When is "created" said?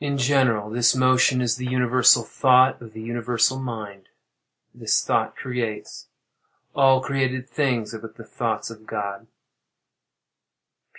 7.01-7.47